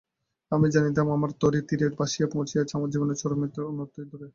[0.51, 4.27] আমি জানিতাম, আমার তরী তীরে আসিয়া পৌঁছিয়াছে, আমার জীবনের চরমতীর্থ অনতিদূরে।